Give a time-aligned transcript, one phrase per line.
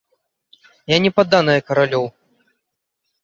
[0.91, 2.05] Я не падданая каралёў.